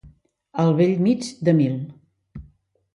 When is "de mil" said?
1.49-1.79